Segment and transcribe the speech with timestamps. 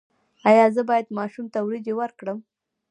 [0.49, 2.37] ایا زه باید ماشوم ته وریجې ورکړم؟